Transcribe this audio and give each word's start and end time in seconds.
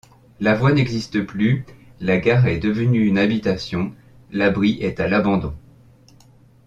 La 0.39 0.55
voie 0.55 0.71
n'existe 0.73 1.21
plus, 1.21 1.63
la 1.99 2.17
gare 2.17 2.47
est 2.47 2.57
devenue 2.57 3.05
une 3.05 3.19
habitation, 3.19 3.93
l'abri 4.31 4.79
est 4.81 4.99
à 4.99 5.07
l'abandon. 5.07 5.53